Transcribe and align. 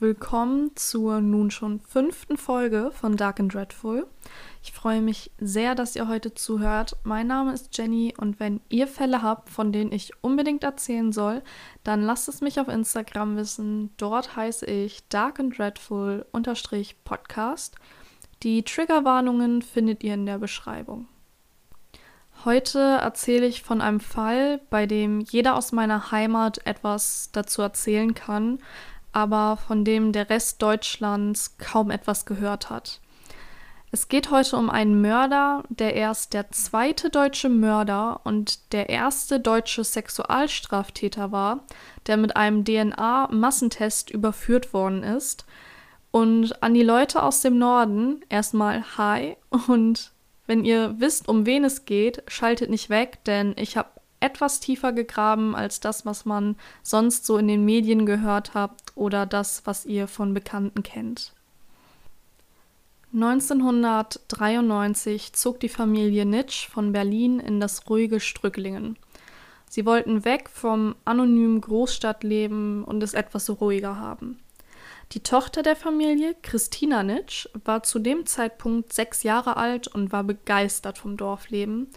Willkommen 0.00 0.76
zur 0.76 1.20
nun 1.20 1.50
schon 1.50 1.80
fünften 1.80 2.36
Folge 2.36 2.92
von 2.92 3.16
Dark 3.16 3.40
and 3.40 3.52
Dreadful. 3.52 4.06
Ich 4.62 4.70
freue 4.70 5.00
mich 5.00 5.32
sehr, 5.40 5.74
dass 5.74 5.96
ihr 5.96 6.06
heute 6.06 6.34
zuhört. 6.34 6.94
Mein 7.02 7.26
Name 7.26 7.52
ist 7.52 7.76
Jenny 7.76 8.14
und 8.16 8.38
wenn 8.38 8.60
ihr 8.68 8.86
Fälle 8.86 9.22
habt, 9.22 9.50
von 9.50 9.72
denen 9.72 9.90
ich 9.90 10.12
unbedingt 10.22 10.62
erzählen 10.62 11.10
soll, 11.10 11.42
dann 11.82 12.00
lasst 12.00 12.28
es 12.28 12.40
mich 12.40 12.60
auf 12.60 12.68
Instagram 12.68 13.36
wissen. 13.36 13.90
Dort 13.96 14.36
heiße 14.36 14.66
ich 14.66 15.08
Dark 15.08 15.40
and 15.40 15.58
Dreadful 15.58 16.24
Podcast. 17.02 17.74
Die 18.44 18.62
Triggerwarnungen 18.62 19.62
findet 19.62 20.04
ihr 20.04 20.14
in 20.14 20.26
der 20.26 20.38
Beschreibung. 20.38 21.08
Heute 22.44 22.78
erzähle 22.78 23.46
ich 23.46 23.64
von 23.64 23.80
einem 23.80 23.98
Fall, 23.98 24.60
bei 24.70 24.86
dem 24.86 25.18
jeder 25.18 25.56
aus 25.56 25.72
meiner 25.72 26.12
Heimat 26.12 26.64
etwas 26.66 27.30
dazu 27.32 27.62
erzählen 27.62 28.14
kann, 28.14 28.60
aber 29.18 29.56
von 29.56 29.84
dem 29.84 30.12
der 30.12 30.30
Rest 30.30 30.62
Deutschlands 30.62 31.58
kaum 31.58 31.90
etwas 31.90 32.24
gehört 32.24 32.70
hat. 32.70 33.00
Es 33.90 34.08
geht 34.08 34.30
heute 34.30 34.56
um 34.56 34.70
einen 34.70 35.00
Mörder, 35.00 35.64
der 35.70 35.94
erst 35.94 36.34
der 36.34 36.50
zweite 36.52 37.10
deutsche 37.10 37.48
Mörder 37.48 38.20
und 38.22 38.72
der 38.72 38.90
erste 38.90 39.40
deutsche 39.40 39.82
Sexualstraftäter 39.82 41.32
war, 41.32 41.64
der 42.06 42.16
mit 42.18 42.36
einem 42.36 42.64
DNA-Massentest 42.64 44.10
überführt 44.10 44.72
worden 44.72 45.02
ist. 45.02 45.46
Und 46.12 46.62
an 46.62 46.74
die 46.74 46.82
Leute 46.82 47.22
aus 47.22 47.40
dem 47.40 47.58
Norden 47.58 48.20
erstmal 48.28 48.84
Hi 48.98 49.36
und 49.66 50.12
wenn 50.46 50.64
ihr 50.64 50.94
wisst, 50.98 51.28
um 51.28 51.44
wen 51.44 51.64
es 51.64 51.84
geht, 51.84 52.22
schaltet 52.28 52.70
nicht 52.70 52.88
weg, 52.88 53.18
denn 53.24 53.54
ich 53.56 53.76
habe 53.76 53.88
etwas 54.20 54.60
tiefer 54.60 54.92
gegraben 54.92 55.54
als 55.54 55.80
das, 55.80 56.06
was 56.06 56.24
man 56.24 56.56
sonst 56.82 57.26
so 57.26 57.36
in 57.38 57.48
den 57.48 57.64
Medien 57.64 58.06
gehört 58.06 58.54
habt 58.54 58.92
oder 58.94 59.26
das, 59.26 59.62
was 59.64 59.84
ihr 59.86 60.08
von 60.08 60.34
Bekannten 60.34 60.82
kennt. 60.82 61.32
1993 63.14 65.32
zog 65.32 65.60
die 65.60 65.70
Familie 65.70 66.26
Nitsch 66.26 66.68
von 66.68 66.92
Berlin 66.92 67.40
in 67.40 67.58
das 67.58 67.88
ruhige 67.88 68.20
Strücklingen. 68.20 68.98
Sie 69.70 69.86
wollten 69.86 70.24
weg 70.24 70.50
vom 70.50 70.94
anonymen 71.04 71.60
Großstadtleben 71.60 72.84
und 72.84 73.02
es 73.02 73.14
etwas 73.14 73.48
ruhiger 73.60 73.96
haben. 73.96 74.38
Die 75.12 75.20
Tochter 75.20 75.62
der 75.62 75.76
Familie, 75.76 76.36
Christina 76.42 77.02
Nitsch, 77.02 77.48
war 77.64 77.82
zu 77.82 77.98
dem 77.98 78.26
Zeitpunkt 78.26 78.92
sechs 78.92 79.22
Jahre 79.22 79.56
alt 79.56 79.88
und 79.88 80.12
war 80.12 80.22
begeistert 80.22 80.98
vom 80.98 81.16
Dorfleben. 81.16 81.88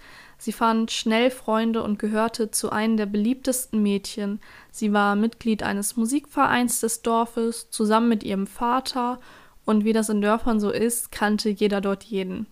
Sie 0.43 0.53
fand 0.53 0.89
schnell 0.89 1.29
Freunde 1.29 1.83
und 1.83 1.99
gehörte 1.99 2.49
zu 2.49 2.71
einem 2.71 2.97
der 2.97 3.05
beliebtesten 3.05 3.83
Mädchen. 3.83 4.39
Sie 4.71 4.91
war 4.91 5.15
Mitglied 5.15 5.61
eines 5.61 5.97
Musikvereins 5.97 6.79
des 6.79 7.03
Dorfes, 7.03 7.69
zusammen 7.69 8.09
mit 8.09 8.23
ihrem 8.23 8.47
Vater, 8.47 9.19
und 9.65 9.85
wie 9.85 9.93
das 9.93 10.09
in 10.09 10.19
Dörfern 10.19 10.59
so 10.59 10.71
ist, 10.71 11.11
kannte 11.11 11.49
jeder 11.49 11.79
dort 11.79 12.03
jeden. 12.05 12.47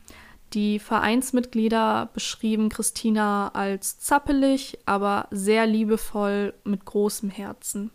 Die 0.53 0.77
Vereinsmitglieder 0.77 2.11
beschrieben 2.13 2.69
Christina 2.69 3.47
als 3.55 3.99
zappelig, 3.99 4.77
aber 4.85 5.25
sehr 5.31 5.65
liebevoll 5.65 6.53
mit 6.65 6.85
großem 6.85 7.31
Herzen. 7.31 7.89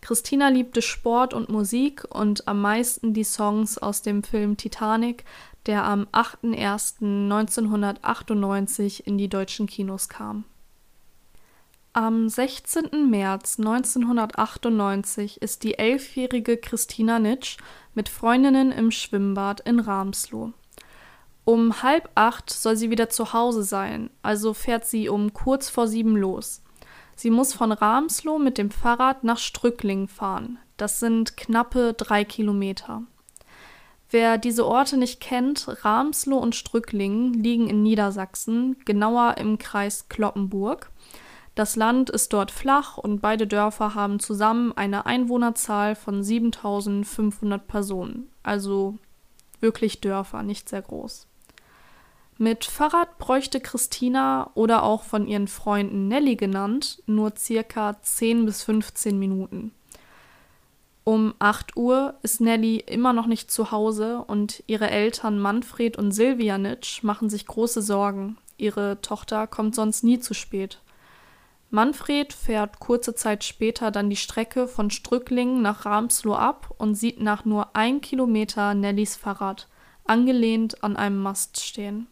Christina 0.00 0.48
liebte 0.48 0.80
Sport 0.80 1.34
und 1.34 1.50
Musik 1.50 2.04
und 2.08 2.48
am 2.48 2.62
meisten 2.62 3.12
die 3.12 3.24
Songs 3.24 3.76
aus 3.76 4.00
dem 4.00 4.22
Film 4.22 4.56
Titanic, 4.56 5.24
der 5.66 5.84
am 5.84 6.06
8.01.1998 6.12 9.02
in 9.04 9.18
die 9.18 9.28
deutschen 9.28 9.66
Kinos 9.66 10.08
kam. 10.08 10.44
Am 11.92 12.28
16. 12.28 13.10
März 13.10 13.58
1998 13.58 15.42
ist 15.42 15.64
die 15.64 15.76
elfjährige 15.76 16.56
Christina 16.56 17.18
Nitsch 17.18 17.56
mit 17.94 18.08
Freundinnen 18.08 18.70
im 18.70 18.92
Schwimmbad 18.92 19.58
in 19.60 19.80
Ramsloh. 19.80 20.52
Um 21.44 21.82
halb 21.82 22.08
acht 22.14 22.50
soll 22.50 22.76
sie 22.76 22.90
wieder 22.90 23.08
zu 23.08 23.32
Hause 23.32 23.64
sein, 23.64 24.08
also 24.22 24.54
fährt 24.54 24.86
sie 24.86 25.08
um 25.08 25.32
kurz 25.32 25.68
vor 25.68 25.88
sieben 25.88 26.16
los. 26.16 26.62
Sie 27.16 27.30
muss 27.30 27.52
von 27.52 27.72
Ramsloh 27.72 28.38
mit 28.38 28.56
dem 28.56 28.70
Fahrrad 28.70 29.24
nach 29.24 29.38
Strückling 29.38 30.06
fahren. 30.06 30.60
Das 30.76 31.00
sind 31.00 31.36
knappe 31.36 31.94
drei 31.94 32.24
Kilometer. 32.24 33.02
Wer 34.10 34.38
diese 34.38 34.66
Orte 34.66 34.96
nicht 34.96 35.20
kennt, 35.20 35.84
Ramsloh 35.84 36.38
und 36.38 36.56
Strückling 36.56 37.32
liegen 37.32 37.68
in 37.68 37.82
Niedersachsen, 37.82 38.76
genauer 38.84 39.36
im 39.38 39.58
Kreis 39.58 40.08
Kloppenburg. 40.08 40.90
Das 41.54 41.76
Land 41.76 42.10
ist 42.10 42.32
dort 42.32 42.50
flach 42.50 42.98
und 42.98 43.20
beide 43.20 43.46
Dörfer 43.46 43.94
haben 43.94 44.18
zusammen 44.18 44.72
eine 44.72 45.06
Einwohnerzahl 45.06 45.94
von 45.94 46.24
7500 46.24 47.66
Personen. 47.68 48.30
Also 48.42 48.98
wirklich 49.60 50.00
Dörfer, 50.00 50.42
nicht 50.42 50.68
sehr 50.68 50.82
groß. 50.82 51.28
Mit 52.36 52.64
Fahrrad 52.64 53.18
bräuchte 53.18 53.60
Christina 53.60 54.50
oder 54.54 54.82
auch 54.82 55.02
von 55.02 55.28
ihren 55.28 55.46
Freunden 55.46 56.08
Nelly 56.08 56.36
genannt 56.36 57.02
nur 57.06 57.34
circa 57.36 58.00
10 58.00 58.46
bis 58.46 58.62
15 58.62 59.18
Minuten. 59.18 59.72
Um 61.04 61.34
8 61.38 61.76
Uhr 61.76 62.14
ist 62.22 62.40
Nelly 62.40 62.76
immer 62.76 63.12
noch 63.12 63.26
nicht 63.26 63.50
zu 63.50 63.70
Hause 63.70 64.18
und 64.26 64.62
ihre 64.66 64.90
Eltern 64.90 65.38
Manfred 65.38 65.96
und 65.96 66.12
Silvia 66.12 66.58
Nitsch 66.58 67.02
machen 67.02 67.30
sich 67.30 67.46
große 67.46 67.82
Sorgen. 67.82 68.36
Ihre 68.58 69.00
Tochter 69.00 69.46
kommt 69.46 69.74
sonst 69.74 70.04
nie 70.04 70.20
zu 70.20 70.34
spät. 70.34 70.80
Manfred 71.70 72.32
fährt 72.32 72.80
kurze 72.80 73.14
Zeit 73.14 73.44
später 73.44 73.90
dann 73.90 74.10
die 74.10 74.16
Strecke 74.16 74.68
von 74.68 74.90
Strücklingen 74.90 75.62
nach 75.62 75.86
Ramsloh 75.86 76.34
ab 76.34 76.74
und 76.78 76.94
sieht 76.94 77.20
nach 77.20 77.44
nur 77.44 77.74
ein 77.74 78.00
Kilometer 78.00 78.74
Nellys 78.74 79.16
Fahrrad, 79.16 79.68
angelehnt 80.04 80.82
an 80.82 80.96
einem 80.96 81.22
Mast 81.22 81.60
stehen 81.60 82.08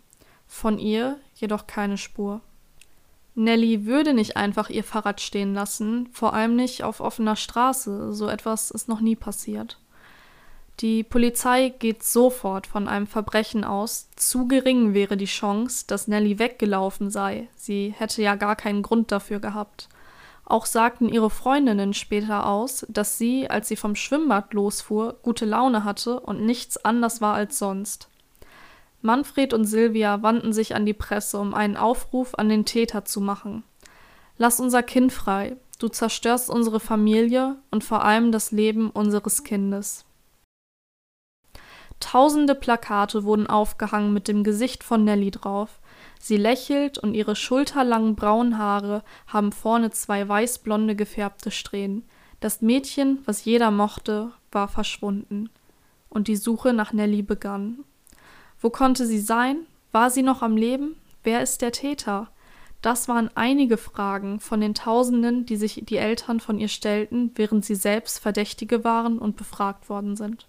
von 0.48 0.78
ihr 0.78 1.20
jedoch 1.34 1.66
keine 1.68 1.98
Spur. 1.98 2.40
Nelly 3.38 3.86
würde 3.86 4.14
nicht 4.14 4.36
einfach 4.36 4.68
ihr 4.68 4.82
Fahrrad 4.82 5.20
stehen 5.20 5.54
lassen, 5.54 6.08
vor 6.12 6.34
allem 6.34 6.56
nicht 6.56 6.82
auf 6.82 7.00
offener 7.00 7.36
Straße, 7.36 8.12
so 8.12 8.28
etwas 8.28 8.72
ist 8.72 8.88
noch 8.88 9.00
nie 9.00 9.14
passiert. 9.14 9.78
Die 10.80 11.04
Polizei 11.04 11.70
geht 11.70 12.02
sofort 12.02 12.66
von 12.66 12.88
einem 12.88 13.06
Verbrechen 13.06 13.64
aus, 13.64 14.08
zu 14.16 14.48
gering 14.48 14.92
wäre 14.92 15.16
die 15.16 15.26
Chance, 15.26 15.84
dass 15.86 16.08
Nelly 16.08 16.40
weggelaufen 16.40 17.10
sei, 17.10 17.48
sie 17.54 17.94
hätte 17.96 18.22
ja 18.22 18.34
gar 18.34 18.56
keinen 18.56 18.82
Grund 18.82 19.12
dafür 19.12 19.38
gehabt. 19.38 19.88
Auch 20.44 20.66
sagten 20.66 21.08
ihre 21.08 21.30
Freundinnen 21.30 21.94
später 21.94 22.46
aus, 22.46 22.86
dass 22.88 23.18
sie, 23.18 23.48
als 23.48 23.68
sie 23.68 23.76
vom 23.76 23.94
Schwimmbad 23.94 24.52
losfuhr, 24.52 25.16
gute 25.22 25.44
Laune 25.44 25.84
hatte 25.84 26.18
und 26.20 26.44
nichts 26.44 26.76
anders 26.84 27.20
war 27.20 27.34
als 27.34 27.58
sonst. 27.58 28.08
Manfred 29.00 29.54
und 29.54 29.64
Silvia 29.64 30.22
wandten 30.22 30.52
sich 30.52 30.74
an 30.74 30.84
die 30.84 30.94
Presse, 30.94 31.38
um 31.38 31.54
einen 31.54 31.76
Aufruf 31.76 32.34
an 32.34 32.48
den 32.48 32.64
Täter 32.64 33.04
zu 33.04 33.20
machen. 33.20 33.62
Lass 34.36 34.60
unser 34.60 34.82
Kind 34.82 35.12
frei, 35.12 35.56
du 35.78 35.88
zerstörst 35.88 36.50
unsere 36.50 36.80
Familie 36.80 37.56
und 37.70 37.84
vor 37.84 38.04
allem 38.04 38.32
das 38.32 38.50
Leben 38.50 38.90
unseres 38.90 39.44
Kindes. 39.44 40.04
Tausende 42.00 42.54
Plakate 42.54 43.24
wurden 43.24 43.48
aufgehangen 43.48 44.12
mit 44.12 44.28
dem 44.28 44.44
Gesicht 44.44 44.84
von 44.84 45.04
Nelly 45.04 45.32
drauf. 45.32 45.80
Sie 46.20 46.36
lächelt 46.36 46.98
und 46.98 47.14
ihre 47.14 47.34
schulterlangen 47.34 48.14
braunen 48.14 48.58
Haare 48.58 49.02
haben 49.26 49.52
vorne 49.52 49.90
zwei 49.90 50.28
weißblonde 50.28 50.94
gefärbte 50.94 51.50
Strähnen. 51.50 52.04
Das 52.40 52.62
Mädchen, 52.62 53.20
was 53.24 53.44
jeder 53.44 53.72
mochte, 53.72 54.30
war 54.52 54.68
verschwunden. 54.68 55.50
Und 56.08 56.28
die 56.28 56.36
Suche 56.36 56.72
nach 56.72 56.92
Nelly 56.92 57.22
begann. 57.22 57.84
Wo 58.60 58.70
konnte 58.70 59.06
sie 59.06 59.20
sein? 59.20 59.66
War 59.92 60.10
sie 60.10 60.22
noch 60.22 60.42
am 60.42 60.56
Leben? 60.56 60.96
Wer 61.22 61.42
ist 61.42 61.62
der 61.62 61.72
Täter? 61.72 62.28
Das 62.82 63.08
waren 63.08 63.30
einige 63.34 63.76
Fragen 63.76 64.38
von 64.38 64.60
den 64.60 64.74
Tausenden, 64.74 65.46
die 65.46 65.56
sich 65.56 65.82
die 65.84 65.96
Eltern 65.96 66.38
von 66.38 66.58
ihr 66.58 66.68
stellten, 66.68 67.32
während 67.34 67.64
sie 67.64 67.74
selbst 67.74 68.20
Verdächtige 68.20 68.84
waren 68.84 69.18
und 69.18 69.36
befragt 69.36 69.88
worden 69.88 70.16
sind. 70.16 70.46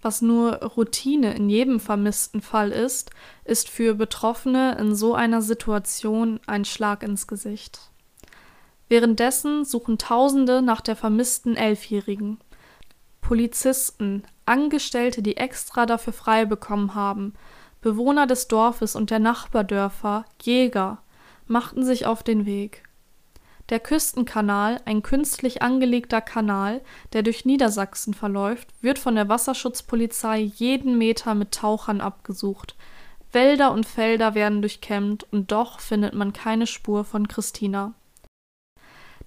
Was 0.00 0.22
nur 0.22 0.56
Routine 0.56 1.34
in 1.34 1.48
jedem 1.48 1.80
vermissten 1.80 2.40
Fall 2.40 2.70
ist, 2.70 3.10
ist 3.44 3.68
für 3.68 3.94
Betroffene 3.94 4.76
in 4.78 4.94
so 4.94 5.14
einer 5.14 5.42
Situation 5.42 6.38
ein 6.46 6.64
Schlag 6.64 7.02
ins 7.02 7.26
Gesicht. 7.26 7.80
Währenddessen 8.88 9.64
suchen 9.64 9.98
Tausende 9.98 10.62
nach 10.62 10.80
der 10.80 10.96
vermissten 10.96 11.56
Elfjährigen. 11.56 12.38
Polizisten, 13.20 14.22
Angestellte, 14.48 15.22
die 15.22 15.36
extra 15.36 15.86
dafür 15.86 16.12
frei 16.12 16.44
bekommen 16.44 16.94
haben, 16.94 17.34
Bewohner 17.80 18.26
des 18.26 18.48
Dorfes 18.48 18.96
und 18.96 19.10
der 19.10 19.20
Nachbardörfer, 19.20 20.24
Jäger, 20.42 20.98
machten 21.46 21.84
sich 21.84 22.06
auf 22.06 22.22
den 22.22 22.44
Weg. 22.46 22.82
Der 23.68 23.80
Küstenkanal, 23.80 24.80
ein 24.86 25.02
künstlich 25.02 25.60
angelegter 25.60 26.22
Kanal, 26.22 26.80
der 27.12 27.22
durch 27.22 27.44
Niedersachsen 27.44 28.14
verläuft, 28.14 28.68
wird 28.80 28.98
von 28.98 29.14
der 29.14 29.28
Wasserschutzpolizei 29.28 30.38
jeden 30.40 30.96
Meter 30.96 31.34
mit 31.34 31.52
Tauchern 31.52 32.00
abgesucht. 32.00 32.76
Wälder 33.30 33.72
und 33.72 33.84
Felder 33.84 34.34
werden 34.34 34.62
durchkämmt 34.62 35.26
und 35.30 35.52
doch 35.52 35.80
findet 35.80 36.14
man 36.14 36.32
keine 36.32 36.66
Spur 36.66 37.04
von 37.04 37.28
Christina. 37.28 37.92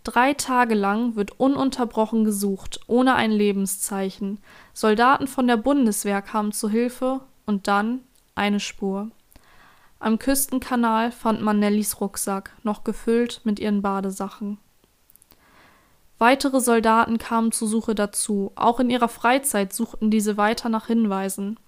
Drei 0.03 0.33
Tage 0.33 0.73
lang 0.73 1.15
wird 1.15 1.39
ununterbrochen 1.39 2.23
gesucht, 2.23 2.79
ohne 2.87 3.15
ein 3.15 3.31
Lebenszeichen. 3.31 4.39
Soldaten 4.73 5.27
von 5.27 5.45
der 5.47 5.57
Bundeswehr 5.57 6.21
kamen 6.23 6.51
zu 6.51 6.69
Hilfe 6.69 7.21
und 7.45 7.67
dann 7.67 8.01
eine 8.33 8.59
Spur. 8.59 9.11
Am 9.99 10.17
Küstenkanal 10.17 11.11
fand 11.11 11.43
man 11.43 11.59
Nellys 11.59 12.01
Rucksack, 12.01 12.53
noch 12.63 12.83
gefüllt 12.83 13.41
mit 13.43 13.59
ihren 13.59 13.83
Badesachen. 13.83 14.57
Weitere 16.17 16.59
Soldaten 16.59 17.19
kamen 17.19 17.51
zur 17.51 17.67
Suche 17.67 17.93
dazu. 17.93 18.51
Auch 18.55 18.79
in 18.79 18.89
ihrer 18.89 19.09
Freizeit 19.09 19.73
suchten 19.73 20.09
diese 20.09 20.37
weiter 20.37 20.69
nach 20.69 20.87
Hinweisen. 20.87 21.59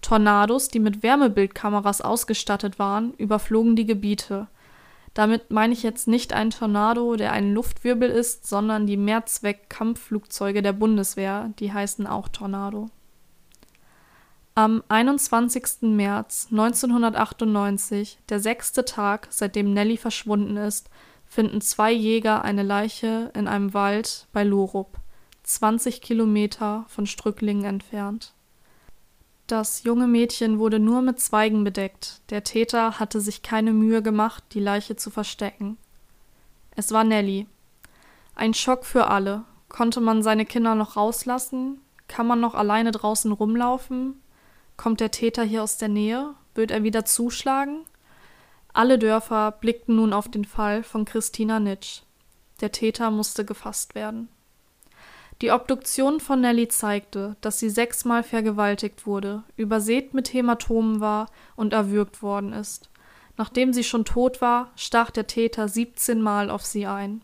Tornados, 0.00 0.68
die 0.68 0.80
mit 0.80 1.02
Wärmebildkameras 1.02 2.00
ausgestattet 2.00 2.78
waren, 2.78 3.14
überflogen 3.14 3.76
die 3.76 3.86
Gebiete. 3.86 4.48
Damit 5.14 5.50
meine 5.50 5.74
ich 5.74 5.82
jetzt 5.82 6.08
nicht 6.08 6.32
einen 6.32 6.50
Tornado, 6.50 7.16
der 7.16 7.32
ein 7.32 7.52
Luftwirbel 7.52 8.08
ist, 8.08 8.46
sondern 8.46 8.86
die 8.86 8.96
Mehrzweck-Kampfflugzeuge 8.96 10.62
der 10.62 10.72
Bundeswehr, 10.72 11.52
die 11.58 11.72
heißen 11.72 12.06
auch 12.06 12.28
Tornado. 12.28 12.88
Am 14.54 14.82
21. 14.88 15.82
März 15.82 16.48
1998, 16.50 18.18
der 18.28 18.40
sechste 18.40 18.84
Tag, 18.84 19.28
seitdem 19.30 19.72
Nelly 19.72 19.96
verschwunden 19.96 20.56
ist, 20.56 20.90
finden 21.26 21.62
zwei 21.62 21.90
Jäger 21.90 22.42
eine 22.42 22.62
Leiche 22.62 23.30
in 23.34 23.48
einem 23.48 23.72
Wald 23.72 24.28
bei 24.32 24.44
Lorup, 24.44 24.98
20 25.44 26.02
Kilometer 26.02 26.84
von 26.88 27.06
Strücklingen 27.06 27.64
entfernt. 27.64 28.34
Das 29.52 29.82
junge 29.82 30.06
Mädchen 30.06 30.58
wurde 30.58 30.78
nur 30.78 31.02
mit 31.02 31.20
Zweigen 31.20 31.62
bedeckt, 31.62 32.22
der 32.30 32.42
Täter 32.42 32.98
hatte 32.98 33.20
sich 33.20 33.42
keine 33.42 33.74
Mühe 33.74 34.00
gemacht, 34.00 34.42
die 34.52 34.60
Leiche 34.60 34.96
zu 34.96 35.10
verstecken. 35.10 35.76
Es 36.74 36.90
war 36.90 37.04
Nelly. 37.04 37.46
Ein 38.34 38.54
Schock 38.54 38.86
für 38.86 39.08
alle. 39.08 39.44
Konnte 39.68 40.00
man 40.00 40.22
seine 40.22 40.46
Kinder 40.46 40.74
noch 40.74 40.96
rauslassen? 40.96 41.82
Kann 42.08 42.26
man 42.26 42.40
noch 42.40 42.54
alleine 42.54 42.92
draußen 42.92 43.30
rumlaufen? 43.30 44.22
Kommt 44.78 45.00
der 45.00 45.10
Täter 45.10 45.42
hier 45.42 45.62
aus 45.62 45.76
der 45.76 45.88
Nähe? 45.88 46.30
Wird 46.54 46.70
er 46.70 46.82
wieder 46.82 47.04
zuschlagen? 47.04 47.84
Alle 48.72 48.98
Dörfer 48.98 49.52
blickten 49.52 49.96
nun 49.96 50.14
auf 50.14 50.30
den 50.30 50.46
Fall 50.46 50.82
von 50.82 51.04
Christina 51.04 51.60
Nitsch. 51.60 52.04
Der 52.62 52.72
Täter 52.72 53.10
musste 53.10 53.44
gefasst 53.44 53.94
werden. 53.94 54.30
Die 55.42 55.50
Obduktion 55.50 56.20
von 56.20 56.40
Nelly 56.40 56.68
zeigte, 56.68 57.34
dass 57.40 57.58
sie 57.58 57.68
sechsmal 57.68 58.22
vergewaltigt 58.22 59.06
wurde, 59.06 59.42
übersät 59.56 60.14
mit 60.14 60.32
Hämatomen 60.32 61.00
war 61.00 61.26
und 61.56 61.72
erwürgt 61.72 62.22
worden 62.22 62.52
ist. 62.52 62.90
Nachdem 63.36 63.72
sie 63.72 63.82
schon 63.82 64.04
tot 64.04 64.40
war, 64.40 64.70
stach 64.76 65.10
der 65.10 65.26
Täter 65.26 65.66
17 65.66 66.22
Mal 66.22 66.48
auf 66.48 66.64
sie 66.64 66.86
ein. 66.86 67.22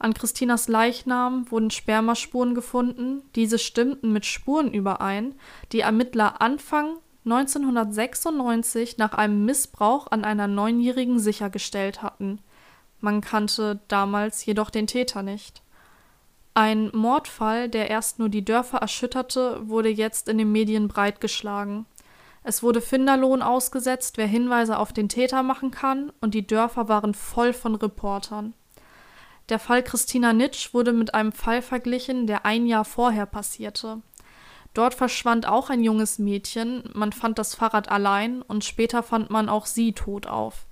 An 0.00 0.12
Christinas 0.12 0.66
Leichnam 0.66 1.48
wurden 1.52 1.70
Spermaspuren 1.70 2.56
gefunden, 2.56 3.22
diese 3.36 3.60
stimmten 3.60 4.12
mit 4.12 4.26
Spuren 4.26 4.72
überein, 4.72 5.36
die 5.70 5.80
Ermittler 5.80 6.40
Anfang 6.40 6.96
1996 7.26 8.98
nach 8.98 9.12
einem 9.12 9.44
Missbrauch 9.44 10.08
an 10.10 10.24
einer 10.24 10.48
Neunjährigen 10.48 11.20
sichergestellt 11.20 12.02
hatten. 12.02 12.40
Man 12.98 13.20
kannte 13.20 13.78
damals 13.86 14.44
jedoch 14.44 14.70
den 14.70 14.88
Täter 14.88 15.22
nicht. 15.22 15.62
Ein 16.54 16.90
Mordfall, 16.92 17.68
der 17.68 17.90
erst 17.90 18.18
nur 18.18 18.28
die 18.28 18.44
Dörfer 18.44 18.78
erschütterte, 18.78 19.68
wurde 19.68 19.88
jetzt 19.88 20.28
in 20.28 20.38
den 20.38 20.50
Medien 20.50 20.88
breitgeschlagen. 20.88 21.86
Es 22.42 22.62
wurde 22.62 22.80
Finderlohn 22.80 23.42
ausgesetzt, 23.42 24.16
wer 24.16 24.26
Hinweise 24.26 24.78
auf 24.78 24.92
den 24.92 25.08
Täter 25.08 25.42
machen 25.42 25.70
kann, 25.70 26.12
und 26.20 26.34
die 26.34 26.46
Dörfer 26.46 26.88
waren 26.88 27.14
voll 27.14 27.52
von 27.52 27.76
Reportern. 27.76 28.54
Der 29.48 29.58
Fall 29.58 29.82
Christina 29.82 30.32
Nitsch 30.32 30.74
wurde 30.74 30.92
mit 30.92 31.14
einem 31.14 31.32
Fall 31.32 31.62
verglichen, 31.62 32.26
der 32.26 32.44
ein 32.46 32.66
Jahr 32.66 32.84
vorher 32.84 33.26
passierte. 33.26 34.00
Dort 34.74 34.94
verschwand 34.94 35.46
auch 35.46 35.70
ein 35.70 35.82
junges 35.82 36.18
Mädchen, 36.18 36.88
man 36.94 37.12
fand 37.12 37.38
das 37.38 37.54
Fahrrad 37.54 37.90
allein 37.90 38.42
und 38.42 38.64
später 38.64 39.02
fand 39.02 39.30
man 39.30 39.48
auch 39.48 39.66
sie 39.66 39.92
tot 39.92 40.26
auf. 40.26 40.66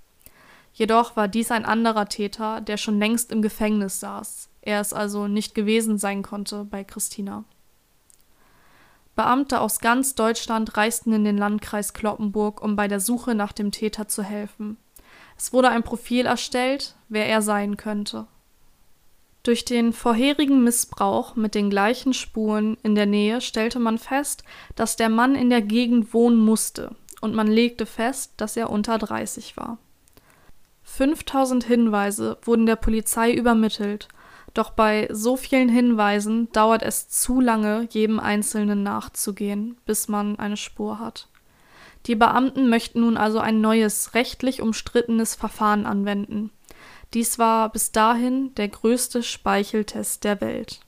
Jedoch 0.72 1.16
war 1.16 1.28
dies 1.28 1.50
ein 1.50 1.64
anderer 1.64 2.08
Täter, 2.08 2.60
der 2.60 2.76
schon 2.76 2.98
längst 2.98 3.32
im 3.32 3.42
Gefängnis 3.42 4.00
saß 4.00 4.48
er 4.68 4.80
es 4.82 4.92
also 4.92 5.26
nicht 5.26 5.54
gewesen 5.54 5.96
sein 5.96 6.22
konnte 6.22 6.64
bei 6.64 6.84
Christina. 6.84 7.44
Beamte 9.16 9.60
aus 9.60 9.80
ganz 9.80 10.14
Deutschland 10.14 10.76
reisten 10.76 11.12
in 11.12 11.24
den 11.24 11.38
Landkreis 11.38 11.94
Cloppenburg, 11.94 12.62
um 12.62 12.76
bei 12.76 12.86
der 12.86 13.00
Suche 13.00 13.34
nach 13.34 13.52
dem 13.52 13.72
Täter 13.72 14.06
zu 14.06 14.22
helfen. 14.22 14.76
Es 15.36 15.52
wurde 15.52 15.70
ein 15.70 15.82
Profil 15.82 16.26
erstellt, 16.26 16.94
wer 17.08 17.26
er 17.26 17.40
sein 17.40 17.76
könnte. 17.78 18.26
Durch 19.42 19.64
den 19.64 19.94
vorherigen 19.94 20.62
Missbrauch 20.62 21.34
mit 21.34 21.54
den 21.54 21.70
gleichen 21.70 22.12
Spuren 22.12 22.76
in 22.82 22.94
der 22.94 23.06
Nähe 23.06 23.40
stellte 23.40 23.78
man 23.78 23.96
fest, 23.96 24.44
dass 24.76 24.96
der 24.96 25.08
Mann 25.08 25.34
in 25.34 25.48
der 25.48 25.62
Gegend 25.62 26.12
wohnen 26.12 26.38
musste, 26.38 26.94
und 27.22 27.34
man 27.34 27.46
legte 27.46 27.86
fest, 27.86 28.34
dass 28.36 28.56
er 28.56 28.68
unter 28.68 28.98
30 28.98 29.56
war. 29.56 29.78
5000 30.82 31.64
Hinweise 31.64 32.36
wurden 32.42 32.66
der 32.66 32.76
Polizei 32.76 33.32
übermittelt 33.32 34.08
doch 34.58 34.70
bei 34.70 35.08
so 35.12 35.36
vielen 35.36 35.68
Hinweisen 35.68 36.50
dauert 36.52 36.82
es 36.82 37.08
zu 37.08 37.40
lange, 37.40 37.86
jedem 37.90 38.18
Einzelnen 38.18 38.82
nachzugehen, 38.82 39.76
bis 39.86 40.08
man 40.08 40.38
eine 40.38 40.56
Spur 40.56 40.98
hat. 40.98 41.28
Die 42.06 42.16
Beamten 42.16 42.68
möchten 42.68 43.00
nun 43.00 43.16
also 43.16 43.38
ein 43.38 43.60
neues, 43.60 44.14
rechtlich 44.14 44.60
umstrittenes 44.60 45.34
Verfahren 45.34 45.86
anwenden. 45.86 46.50
Dies 47.14 47.38
war 47.38 47.70
bis 47.70 47.92
dahin 47.92 48.54
der 48.56 48.68
größte 48.68 49.22
Speicheltest 49.22 50.24
der 50.24 50.40
Welt. 50.40 50.80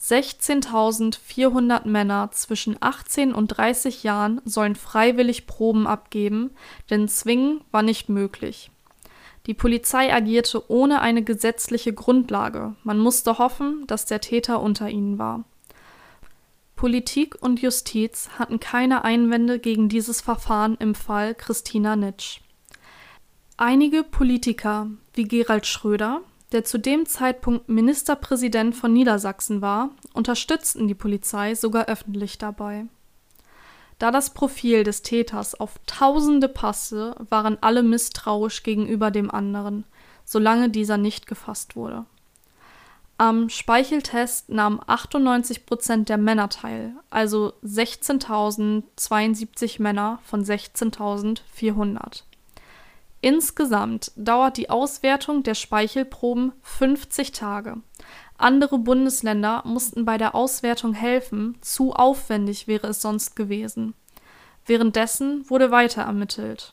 16.400 0.00 1.86
Männer 1.86 2.30
zwischen 2.32 2.76
18 2.80 3.32
und 3.32 3.48
30 3.48 4.02
Jahren 4.04 4.40
sollen 4.44 4.76
freiwillig 4.76 5.46
Proben 5.46 5.86
abgeben, 5.86 6.50
denn 6.90 7.08
Zwingen 7.08 7.62
war 7.72 7.82
nicht 7.82 8.08
möglich. 8.08 8.70
Die 9.48 9.54
Polizei 9.54 10.12
agierte 10.12 10.70
ohne 10.70 11.00
eine 11.00 11.24
gesetzliche 11.24 11.94
Grundlage, 11.94 12.76
man 12.84 12.98
musste 12.98 13.38
hoffen, 13.38 13.84
dass 13.86 14.04
der 14.04 14.20
Täter 14.20 14.60
unter 14.60 14.90
ihnen 14.90 15.18
war. 15.18 15.44
Politik 16.76 17.34
und 17.40 17.60
Justiz 17.62 18.28
hatten 18.38 18.60
keine 18.60 19.04
Einwände 19.04 19.58
gegen 19.58 19.88
dieses 19.88 20.20
Verfahren 20.20 20.76
im 20.78 20.94
Fall 20.94 21.34
Christina 21.34 21.96
Nitsch. 21.96 22.40
Einige 23.56 24.04
Politiker, 24.04 24.88
wie 25.14 25.24
Gerald 25.24 25.66
Schröder, 25.66 26.20
der 26.52 26.64
zu 26.64 26.76
dem 26.76 27.06
Zeitpunkt 27.06 27.70
Ministerpräsident 27.70 28.76
von 28.76 28.92
Niedersachsen 28.92 29.62
war, 29.62 29.90
unterstützten 30.12 30.88
die 30.88 30.94
Polizei 30.94 31.54
sogar 31.54 31.86
öffentlich 31.86 32.36
dabei. 32.36 32.84
Da 33.98 34.10
das 34.10 34.30
Profil 34.30 34.84
des 34.84 35.02
Täters 35.02 35.58
auf 35.58 35.80
Tausende 35.86 36.48
passte, 36.48 37.16
waren 37.30 37.58
alle 37.60 37.82
misstrauisch 37.82 38.62
gegenüber 38.62 39.10
dem 39.10 39.30
anderen, 39.30 39.84
solange 40.24 40.70
dieser 40.70 40.96
nicht 40.96 41.26
gefasst 41.26 41.74
wurde. 41.74 42.04
Am 43.20 43.48
Speicheltest 43.48 44.48
nahmen 44.48 44.78
98 44.86 45.66
Prozent 45.66 46.08
der 46.08 46.18
Männer 46.18 46.48
teil, 46.48 46.92
also 47.10 47.52
16.072 47.64 49.82
Männer 49.82 50.20
von 50.22 50.44
16.400. 50.44 52.22
Insgesamt 53.20 54.12
dauert 54.14 54.56
die 54.56 54.70
Auswertung 54.70 55.42
der 55.42 55.56
Speichelproben 55.56 56.52
50 56.62 57.32
Tage. 57.32 57.78
Andere 58.38 58.78
Bundesländer 58.78 59.62
mussten 59.66 60.04
bei 60.04 60.16
der 60.16 60.34
Auswertung 60.36 60.94
helfen, 60.94 61.58
zu 61.60 61.92
aufwendig 61.92 62.68
wäre 62.68 62.86
es 62.86 63.02
sonst 63.02 63.34
gewesen. 63.34 63.94
Währenddessen 64.64 65.48
wurde 65.50 65.72
weiter 65.72 66.02
ermittelt. 66.02 66.72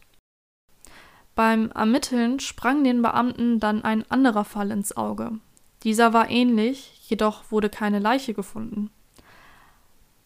Beim 1.33 1.71
Ermitteln 1.71 2.39
sprang 2.39 2.83
den 2.83 3.01
Beamten 3.01 3.59
dann 3.59 3.83
ein 3.83 4.09
anderer 4.09 4.45
Fall 4.45 4.69
ins 4.71 4.95
Auge. 4.95 5.31
Dieser 5.83 6.13
war 6.13 6.29
ähnlich, 6.29 7.09
jedoch 7.09 7.51
wurde 7.51 7.69
keine 7.69 7.99
Leiche 7.99 8.33
gefunden. 8.33 8.91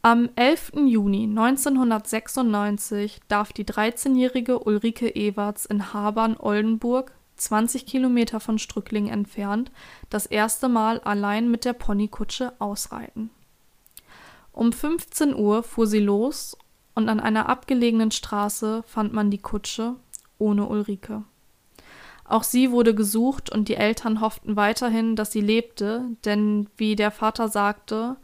Am 0.01 0.29
11. 0.36 0.74
Juni 0.88 1.24
1996 1.24 3.19
darf 3.27 3.51
die 3.53 3.65
13-jährige 3.65 4.60
Ulrike 4.60 5.10
Ewerts 5.10 5.65
in 5.65 5.93
Habern-Oldenburg 5.93 7.13
20 7.39 7.86
Kilometer 7.86 8.39
von 8.39 8.60
Strückling 8.60 9.08
entfernt, 9.08 9.72
das 10.10 10.25
erste 10.25 10.69
Mal 10.69 11.00
allein 11.00 11.50
mit 11.50 11.65
der 11.65 11.74
Ponykutsche 11.74 12.53
ausreiten. 12.60 13.29
Um 14.51 14.74
15 14.74 15.36
Uhr 15.36 15.63
fuhr 15.63 15.88
sie 15.88 16.00
los 16.00 16.58
und 16.96 17.08
an 17.10 17.19
einer 17.19 17.48
abgelegenen 17.48 18.12
Straße 18.12 18.84
fand 18.86 19.13
man 19.13 19.31
die 19.31 19.38
Kutsche 19.38 19.96
ohne 20.38 20.65
Ulrike. 20.65 21.24
Auch 22.25 22.43
sie 22.43 22.72
wurde 22.72 22.93
gesucht 22.93 23.50
und 23.50 23.69
die 23.69 23.75
Eltern 23.75 24.22
hofften 24.22 24.55
weiterhin, 24.55 25.15
dass 25.15 25.31
sie 25.31 25.41
lebte, 25.41 26.05
denn 26.25 26.69
wie 26.77 26.96
der 26.96 27.10
Vater 27.10 27.48
sagte, 27.48 28.17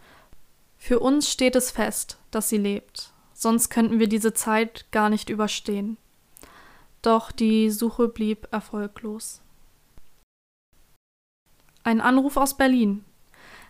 für 0.77 0.99
uns 0.99 1.31
steht 1.31 1.55
es 1.55 1.71
fest, 1.71 2.19
dass 2.29 2.49
sie 2.49 2.57
lebt, 2.57 3.13
sonst 3.33 3.69
könnten 3.69 3.99
wir 3.99 4.07
diese 4.07 4.33
Zeit 4.33 4.85
gar 4.91 5.09
nicht 5.09 5.29
überstehen. 5.29 5.97
Doch 7.05 7.31
die 7.31 7.69
Suche 7.69 8.07
blieb 8.07 8.47
erfolglos. 8.49 9.41
Ein 11.83 12.01
Anruf 12.01 12.35
aus 12.35 12.57
Berlin. 12.57 13.05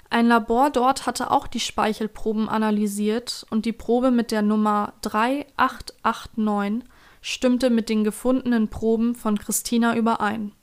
Ein 0.10 0.28
Labor 0.28 0.70
dort 0.70 1.06
hatte 1.06 1.32
auch 1.32 1.48
die 1.48 1.60
Speichelproben 1.60 2.48
analysiert 2.48 3.46
und 3.50 3.66
die 3.66 3.74
Probe 3.74 4.10
mit 4.12 4.32
der 4.32 4.42
Nummer 4.42 4.94
3889 5.02 6.90
stimmte 7.20 7.70
mit 7.70 7.90
den 7.90 8.06
gefundenen 8.06 8.70
Proben 8.70 9.16
von 9.16 9.38
Christina 9.38 9.98
überein. 9.98 10.54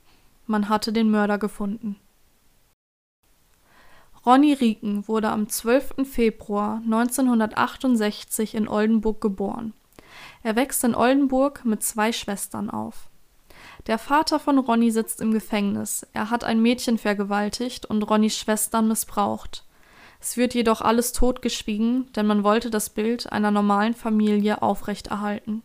Man 0.47 0.67
hatte 0.67 0.91
den 0.91 1.11
Mörder 1.11 1.37
gefunden. 1.37 1.97
Ronny 4.25 4.53
Rieken 4.53 5.07
wurde 5.07 5.29
am 5.29 5.47
12. 5.47 6.09
Februar 6.11 6.81
1968 6.83 8.55
in 8.55 8.67
Oldenburg 8.67 9.21
geboren. 9.21 9.75
Er 10.43 10.55
wächst 10.55 10.83
in 10.83 10.95
Oldenburg 10.95 11.65
mit 11.65 11.83
zwei 11.83 12.11
Schwestern 12.11 12.69
auf. 12.69 13.09
Der 13.87 13.97
Vater 13.97 14.39
von 14.39 14.59
Ronny 14.59 14.91
sitzt 14.91 15.21
im 15.21 15.33
Gefängnis. 15.33 16.07
Er 16.13 16.29
hat 16.29 16.43
ein 16.43 16.61
Mädchen 16.61 16.97
vergewaltigt 16.97 17.85
und 17.85 18.03
Ronnys 18.03 18.37
Schwestern 18.37 18.87
missbraucht. 18.87 19.65
Es 20.21 20.37
wird 20.37 20.53
jedoch 20.53 20.79
alles 20.81 21.11
totgeschwiegen, 21.11 22.11
denn 22.13 22.25
man 22.25 22.43
wollte 22.43 22.69
das 22.69 22.89
Bild 22.89 23.31
einer 23.31 23.51
normalen 23.51 23.93
Familie 23.93 24.61
aufrechterhalten. 24.61 25.63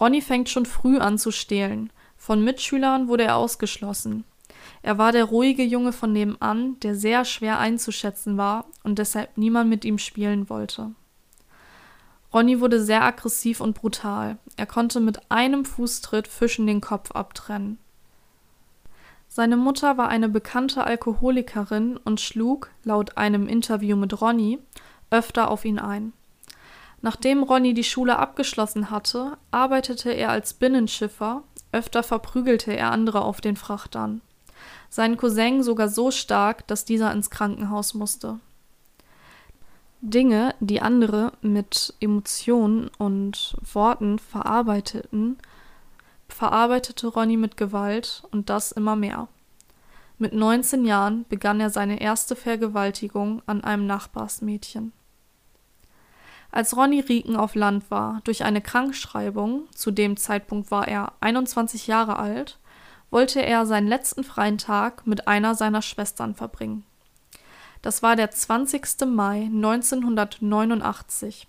Ronny 0.00 0.20
fängt 0.20 0.48
schon 0.48 0.66
früh 0.66 0.98
an 0.98 1.18
zu 1.18 1.30
stehlen. 1.30 1.92
Von 2.16 2.42
Mitschülern 2.42 3.06
wurde 3.06 3.24
er 3.24 3.36
ausgeschlossen. 3.36 4.24
Er 4.82 4.98
war 4.98 5.12
der 5.12 5.24
ruhige 5.24 5.62
Junge 5.62 5.92
von 5.92 6.12
nebenan, 6.12 6.80
der 6.80 6.94
sehr 6.94 7.24
schwer 7.24 7.58
einzuschätzen 7.58 8.36
war 8.36 8.66
und 8.82 8.98
deshalb 8.98 9.36
niemand 9.36 9.70
mit 9.70 9.84
ihm 9.84 9.98
spielen 9.98 10.48
wollte. 10.48 10.92
Ronny 12.32 12.60
wurde 12.60 12.82
sehr 12.82 13.02
aggressiv 13.02 13.60
und 13.60 13.74
brutal. 13.74 14.36
Er 14.56 14.66
konnte 14.66 15.00
mit 15.00 15.30
einem 15.30 15.64
Fußtritt 15.64 16.28
Fischen 16.28 16.66
den 16.66 16.80
Kopf 16.80 17.12
abtrennen. 17.12 17.78
Seine 19.28 19.56
Mutter 19.56 19.98
war 19.98 20.08
eine 20.08 20.28
bekannte 20.28 20.84
Alkoholikerin 20.84 21.96
und 21.96 22.20
schlug, 22.20 22.70
laut 22.84 23.16
einem 23.16 23.46
Interview 23.46 23.96
mit 23.96 24.20
Ronny, 24.20 24.58
öfter 25.10 25.50
auf 25.50 25.64
ihn 25.64 25.78
ein. 25.78 26.12
Nachdem 27.00 27.42
Ronny 27.42 27.74
die 27.74 27.84
Schule 27.84 28.18
abgeschlossen 28.18 28.90
hatte, 28.90 29.36
arbeitete 29.50 30.10
er 30.10 30.30
als 30.30 30.54
Binnenschiffer, 30.54 31.42
öfter 31.72 32.02
verprügelte 32.02 32.74
er 32.76 32.90
andere 32.90 33.22
auf 33.22 33.40
den 33.40 33.56
Frachtern. 33.56 34.20
Seinen 34.90 35.16
Cousin 35.16 35.62
sogar 35.62 35.88
so 35.88 36.10
stark, 36.10 36.66
dass 36.66 36.84
dieser 36.84 37.12
ins 37.12 37.30
Krankenhaus 37.30 37.94
musste. 37.94 38.40
Dinge, 40.00 40.54
die 40.60 40.80
andere 40.80 41.32
mit 41.42 41.94
Emotionen 42.00 42.88
und 42.98 43.56
Worten 43.72 44.20
verarbeiteten, 44.20 45.38
verarbeitete 46.28 47.08
Ronny 47.08 47.36
mit 47.36 47.56
Gewalt 47.56 48.22
und 48.30 48.48
das 48.48 48.70
immer 48.70 48.94
mehr. 48.94 49.26
Mit 50.18 50.32
19 50.32 50.84
Jahren 50.84 51.24
begann 51.28 51.60
er 51.60 51.70
seine 51.70 52.00
erste 52.00 52.36
Vergewaltigung 52.36 53.42
an 53.46 53.64
einem 53.64 53.86
Nachbarsmädchen. 53.86 54.92
Als 56.50 56.76
Ronny 56.76 57.00
Rieken 57.00 57.36
auf 57.36 57.54
Land 57.54 57.90
war, 57.90 58.20
durch 58.24 58.44
eine 58.44 58.60
Krankschreibung, 58.60 59.68
zu 59.74 59.90
dem 59.90 60.16
Zeitpunkt 60.16 60.70
war 60.70 60.86
er 60.86 61.12
21 61.20 61.88
Jahre 61.88 62.16
alt, 62.16 62.58
wollte 63.10 63.44
er 63.44 63.66
seinen 63.66 63.88
letzten 63.88 64.22
freien 64.22 64.58
Tag 64.58 65.06
mit 65.06 65.28
einer 65.28 65.54
seiner 65.54 65.82
Schwestern 65.82 66.34
verbringen. 66.34 66.84
Das 67.82 68.02
war 68.02 68.16
der 68.16 68.30
20. 68.30 69.06
Mai 69.06 69.42
1989. 69.52 71.46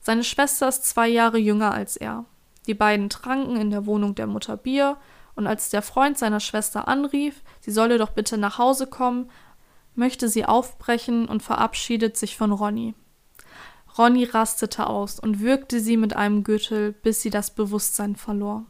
Seine 0.00 0.24
Schwester 0.24 0.68
ist 0.68 0.84
zwei 0.84 1.08
Jahre 1.08 1.38
jünger 1.38 1.72
als 1.72 1.96
er. 1.96 2.26
Die 2.66 2.74
beiden 2.74 3.08
tranken 3.08 3.56
in 3.56 3.70
der 3.70 3.86
Wohnung 3.86 4.14
der 4.14 4.26
Mutter 4.26 4.56
Bier, 4.56 4.96
und 5.36 5.46
als 5.48 5.68
der 5.68 5.82
Freund 5.82 6.16
seiner 6.16 6.38
Schwester 6.40 6.86
anrief, 6.86 7.42
sie 7.60 7.72
solle 7.72 7.98
doch 7.98 8.10
bitte 8.10 8.38
nach 8.38 8.58
Hause 8.58 8.86
kommen, 8.86 9.30
möchte 9.96 10.28
sie 10.28 10.44
aufbrechen 10.44 11.26
und 11.26 11.42
verabschiedet 11.42 12.16
sich 12.16 12.36
von 12.36 12.52
Ronny. 12.52 12.94
Ronny 13.96 14.24
rastete 14.24 14.86
aus 14.86 15.18
und 15.20 15.40
würgte 15.40 15.80
sie 15.80 15.96
mit 15.96 16.14
einem 16.14 16.44
Gürtel, 16.44 16.92
bis 16.92 17.22
sie 17.22 17.30
das 17.30 17.52
Bewusstsein 17.52 18.16
verlor. 18.16 18.64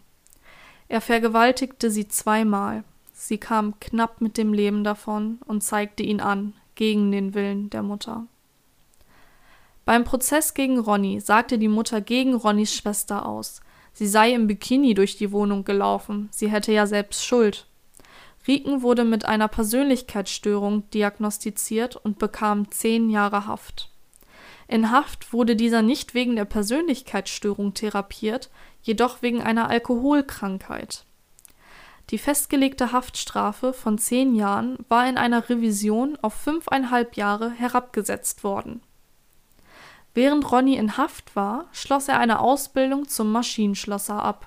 Er 0.88 1.00
vergewaltigte 1.00 1.90
sie 1.90 2.08
zweimal. 2.08 2.84
Sie 3.12 3.38
kam 3.38 3.78
knapp 3.80 4.20
mit 4.20 4.36
dem 4.36 4.52
Leben 4.52 4.84
davon 4.84 5.38
und 5.46 5.62
zeigte 5.62 6.02
ihn 6.02 6.20
an, 6.20 6.54
gegen 6.74 7.12
den 7.12 7.34
Willen 7.34 7.70
der 7.70 7.82
Mutter. 7.82 8.26
Beim 9.84 10.04
Prozess 10.04 10.54
gegen 10.54 10.78
Ronny 10.78 11.20
sagte 11.20 11.58
die 11.58 11.68
Mutter 11.68 12.00
gegen 12.00 12.34
Ronnys 12.34 12.74
Schwester 12.74 13.26
aus. 13.26 13.60
Sie 13.92 14.06
sei 14.06 14.32
im 14.32 14.46
Bikini 14.46 14.94
durch 14.94 15.16
die 15.16 15.30
Wohnung 15.30 15.64
gelaufen, 15.64 16.28
sie 16.32 16.50
hätte 16.50 16.72
ja 16.72 16.86
selbst 16.86 17.24
Schuld. 17.24 17.66
Rieken 18.46 18.82
wurde 18.82 19.04
mit 19.04 19.24
einer 19.24 19.48
Persönlichkeitsstörung 19.48 20.88
diagnostiziert 20.90 21.96
und 21.96 22.18
bekam 22.18 22.70
zehn 22.70 23.08
Jahre 23.08 23.46
Haft. 23.46 23.90
In 24.68 24.90
Haft 24.90 25.32
wurde 25.32 25.56
dieser 25.56 25.82
nicht 25.82 26.14
wegen 26.14 26.36
der 26.36 26.44
Persönlichkeitsstörung 26.44 27.74
therapiert, 27.74 28.50
jedoch 28.82 29.22
wegen 29.22 29.42
einer 29.42 29.68
Alkoholkrankheit. 29.68 31.04
Die 32.10 32.18
festgelegte 32.18 32.92
Haftstrafe 32.92 33.72
von 33.72 33.98
zehn 33.98 34.34
Jahren 34.34 34.78
war 34.88 35.08
in 35.08 35.16
einer 35.16 35.48
Revision 35.48 36.18
auf 36.20 36.34
fünfeinhalb 36.34 37.16
Jahre 37.16 37.50
herabgesetzt 37.50 38.44
worden. 38.44 38.82
Während 40.12 40.50
Ronny 40.52 40.76
in 40.76 40.96
Haft 40.96 41.34
war, 41.34 41.66
schloss 41.72 42.08
er 42.08 42.18
eine 42.18 42.40
Ausbildung 42.40 43.08
zum 43.08 43.32
Maschinenschlosser 43.32 44.22
ab. 44.22 44.46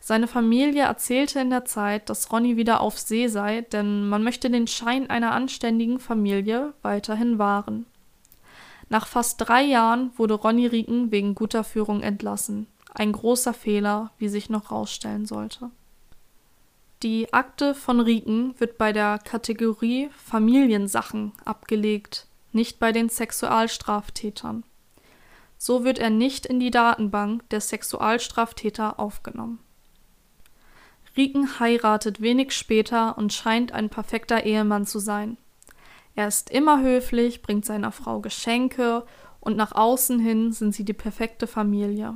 Seine 0.00 0.26
Familie 0.26 0.82
erzählte 0.82 1.40
in 1.40 1.50
der 1.50 1.64
Zeit, 1.64 2.10
dass 2.10 2.32
Ronny 2.32 2.56
wieder 2.56 2.80
auf 2.80 2.98
See 2.98 3.28
sei, 3.28 3.62
denn 3.62 4.08
man 4.08 4.22
möchte 4.22 4.50
den 4.50 4.66
Schein 4.66 5.08
einer 5.10 5.32
anständigen 5.32 6.00
Familie 6.00 6.74
weiterhin 6.82 7.38
wahren. 7.38 7.86
Nach 8.88 9.06
fast 9.06 9.36
drei 9.40 9.62
Jahren 9.62 10.10
wurde 10.16 10.34
Ronny 10.34 10.66
Rieken 10.66 11.10
wegen 11.12 11.34
guter 11.34 11.64
Führung 11.64 12.02
entlassen. 12.02 12.66
Ein 12.94 13.12
großer 13.12 13.52
Fehler, 13.52 14.10
wie 14.18 14.28
sich 14.28 14.48
noch 14.50 14.70
rausstellen 14.70 15.26
sollte. 15.26 15.70
Die 17.04 17.32
Akte 17.32 17.76
von 17.76 18.00
Rieken 18.00 18.58
wird 18.58 18.76
bei 18.76 18.92
der 18.92 19.20
Kategorie 19.20 20.10
Familiensachen 20.16 21.30
abgelegt, 21.44 22.26
nicht 22.50 22.80
bei 22.80 22.90
den 22.90 23.08
Sexualstraftätern. 23.08 24.64
So 25.58 25.84
wird 25.84 26.00
er 26.00 26.10
nicht 26.10 26.44
in 26.44 26.58
die 26.58 26.72
Datenbank 26.72 27.48
der 27.50 27.60
Sexualstraftäter 27.60 28.98
aufgenommen. 28.98 29.60
Rieken 31.16 31.60
heiratet 31.60 32.20
wenig 32.20 32.50
später 32.50 33.16
und 33.16 33.32
scheint 33.32 33.70
ein 33.70 33.90
perfekter 33.90 34.42
Ehemann 34.42 34.84
zu 34.84 34.98
sein. 34.98 35.36
Er 36.16 36.26
ist 36.26 36.50
immer 36.50 36.82
höflich, 36.82 37.42
bringt 37.42 37.64
seiner 37.64 37.92
Frau 37.92 38.18
Geschenke 38.18 39.04
und 39.38 39.56
nach 39.56 39.70
außen 39.70 40.18
hin 40.18 40.50
sind 40.50 40.74
sie 40.74 40.84
die 40.84 40.94
perfekte 40.94 41.46
Familie. 41.46 42.14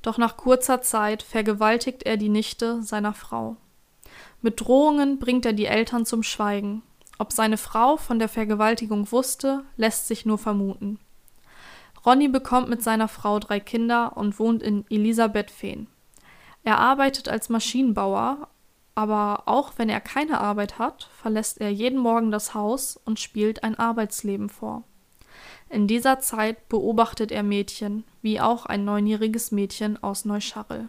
Doch 0.00 0.16
nach 0.16 0.38
kurzer 0.38 0.80
Zeit 0.80 1.22
vergewaltigt 1.22 2.04
er 2.04 2.16
die 2.16 2.30
Nichte 2.30 2.82
seiner 2.82 3.12
Frau. 3.12 3.58
Mit 4.46 4.60
Drohungen 4.60 5.18
bringt 5.18 5.44
er 5.44 5.54
die 5.54 5.66
Eltern 5.66 6.06
zum 6.06 6.22
Schweigen. 6.22 6.84
Ob 7.18 7.32
seine 7.32 7.56
Frau 7.56 7.96
von 7.96 8.20
der 8.20 8.28
Vergewaltigung 8.28 9.10
wusste, 9.10 9.64
lässt 9.76 10.06
sich 10.06 10.24
nur 10.24 10.38
vermuten. 10.38 11.00
Ronny 12.06 12.28
bekommt 12.28 12.68
mit 12.68 12.80
seiner 12.80 13.08
Frau 13.08 13.40
drei 13.40 13.58
Kinder 13.58 14.16
und 14.16 14.38
wohnt 14.38 14.62
in 14.62 14.84
Elisabethfehn. 14.88 15.88
Er 16.62 16.78
arbeitet 16.78 17.28
als 17.28 17.48
Maschinenbauer, 17.48 18.46
aber 18.94 19.42
auch 19.46 19.72
wenn 19.78 19.88
er 19.88 20.00
keine 20.00 20.40
Arbeit 20.40 20.78
hat, 20.78 21.10
verlässt 21.20 21.60
er 21.60 21.72
jeden 21.72 21.98
Morgen 21.98 22.30
das 22.30 22.54
Haus 22.54 22.96
und 23.04 23.18
spielt 23.18 23.64
ein 23.64 23.76
Arbeitsleben 23.76 24.48
vor. 24.48 24.84
In 25.70 25.88
dieser 25.88 26.20
Zeit 26.20 26.68
beobachtet 26.68 27.32
er 27.32 27.42
Mädchen, 27.42 28.04
wie 28.22 28.40
auch 28.40 28.64
ein 28.64 28.84
neunjähriges 28.84 29.50
Mädchen 29.50 30.00
aus 30.00 30.24
Neuscharrel. 30.24 30.88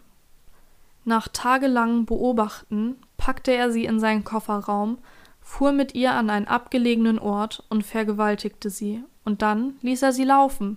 Nach 1.08 1.26
tagelangem 1.26 2.04
Beobachten 2.04 2.96
packte 3.16 3.52
er 3.52 3.72
sie 3.72 3.86
in 3.86 3.98
seinen 3.98 4.24
Kofferraum, 4.24 4.98
fuhr 5.40 5.72
mit 5.72 5.94
ihr 5.94 6.12
an 6.12 6.28
einen 6.28 6.46
abgelegenen 6.46 7.18
Ort 7.18 7.64
und 7.70 7.86
vergewaltigte 7.86 8.68
sie, 8.68 9.02
und 9.24 9.40
dann 9.40 9.78
ließ 9.80 10.02
er 10.02 10.12
sie 10.12 10.24
laufen. 10.24 10.76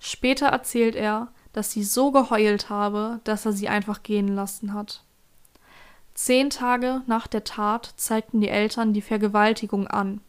Später 0.00 0.48
erzählt 0.48 0.94
er, 0.94 1.28
dass 1.54 1.70
sie 1.72 1.82
so 1.82 2.10
geheult 2.12 2.68
habe, 2.68 3.20
dass 3.24 3.46
er 3.46 3.52
sie 3.52 3.70
einfach 3.70 4.02
gehen 4.02 4.28
lassen 4.28 4.74
hat. 4.74 5.02
Zehn 6.12 6.50
Tage 6.50 7.00
nach 7.06 7.26
der 7.26 7.44
Tat 7.44 7.94
zeigten 7.96 8.42
die 8.42 8.50
Eltern 8.50 8.92
die 8.92 9.00
Vergewaltigung 9.00 9.86
an. 9.86 10.20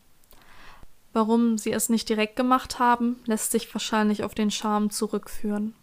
Warum 1.11 1.57
sie 1.57 1.73
es 1.73 1.89
nicht 1.89 2.07
direkt 2.07 2.37
gemacht 2.37 2.79
haben, 2.79 3.17
lässt 3.25 3.51
sich 3.51 3.75
wahrscheinlich 3.75 4.23
auf 4.23 4.33
den 4.33 4.49
Charme 4.49 4.91
zurückführen. 4.91 5.75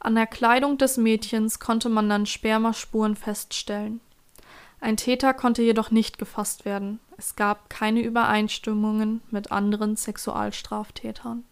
An 0.00 0.14
der 0.14 0.26
Kleidung 0.26 0.78
des 0.78 0.96
Mädchens 0.96 1.58
konnte 1.58 1.88
man 1.88 2.08
dann 2.08 2.26
Spermaspuren 2.26 3.16
feststellen. 3.16 4.00
Ein 4.80 4.96
Täter 4.96 5.34
konnte 5.34 5.62
jedoch 5.62 5.90
nicht 5.90 6.18
gefasst 6.18 6.64
werden. 6.64 7.00
Es 7.16 7.34
gab 7.34 7.68
keine 7.68 8.00
Übereinstimmungen 8.00 9.22
mit 9.30 9.50
anderen 9.50 9.96
Sexualstraftätern. 9.96 11.44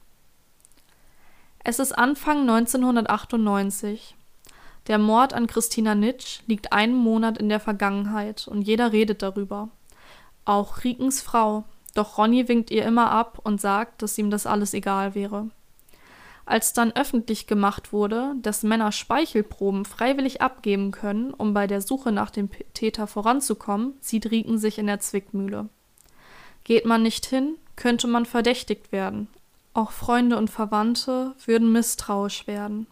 Es 1.64 1.80
ist 1.80 1.92
Anfang 1.92 2.42
1998. 2.42 4.14
Der 4.86 4.98
Mord 4.98 5.34
an 5.34 5.48
Christina 5.48 5.96
Nitsch 5.96 6.40
liegt 6.46 6.72
einen 6.72 6.94
Monat 6.94 7.38
in 7.38 7.48
der 7.48 7.58
Vergangenheit 7.58 8.46
und 8.46 8.62
jeder 8.62 8.92
redet 8.92 9.22
darüber. 9.22 9.70
Auch 10.44 10.84
Rikens 10.84 11.20
Frau, 11.20 11.64
doch 11.94 12.18
Ronny 12.18 12.46
winkt 12.46 12.70
ihr 12.70 12.84
immer 12.84 13.10
ab 13.10 13.40
und 13.42 13.60
sagt, 13.60 14.02
dass 14.02 14.16
ihm 14.16 14.30
das 14.30 14.46
alles 14.46 14.74
egal 14.74 15.16
wäre. 15.16 15.50
Als 16.46 16.72
dann 16.72 16.92
öffentlich 16.92 17.48
gemacht 17.48 17.92
wurde, 17.92 18.34
dass 18.40 18.62
Männer 18.62 18.92
Speichelproben 18.92 19.84
freiwillig 19.84 20.40
abgeben 20.40 20.92
können, 20.92 21.34
um 21.34 21.52
bei 21.52 21.66
der 21.66 21.80
Suche 21.80 22.12
nach 22.12 22.30
dem 22.30 22.48
Täter 22.72 23.08
voranzukommen, 23.08 23.94
sieht 24.00 24.30
Riken 24.30 24.56
sich 24.56 24.78
in 24.78 24.86
der 24.86 25.00
Zwickmühle. 25.00 25.68
Geht 26.62 26.86
man 26.86 27.02
nicht 27.02 27.26
hin, 27.26 27.56
könnte 27.74 28.06
man 28.06 28.26
verdächtigt 28.26 28.92
werden. 28.92 29.26
Auch 29.74 29.90
Freunde 29.90 30.38
und 30.38 30.48
Verwandte 30.48 31.34
würden 31.44 31.72
misstrauisch 31.72 32.46
werden. 32.46 32.86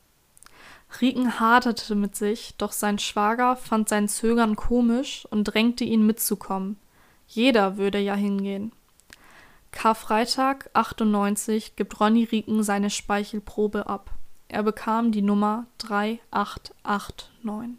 Riken 1.01 1.39
haderte 1.39 1.95
mit 1.95 2.17
sich, 2.17 2.55
doch 2.59 2.73
sein 2.73 2.99
Schwager 2.99 3.55
fand 3.55 3.89
sein 3.89 4.09
Zögern 4.09 4.57
komisch 4.57 5.27
und 5.31 5.45
drängte 5.45 5.85
ihn 5.85 6.05
mitzukommen. 6.05 6.77
Jeder 7.29 7.77
würde 7.77 7.99
ja 7.99 8.15
hingehen. 8.15 8.73
Karfreitag 9.75 10.71
98 10.73 11.77
gibt 11.77 12.01
Ronny 12.01 12.25
Rieken 12.25 12.63
seine 12.63 12.89
Speichelprobe 12.91 13.89
ab. 13.89 14.13
Er 14.49 14.63
bekam 14.63 15.11
die 15.11 15.21
Nummer 15.21 15.67
3889. 15.79 17.77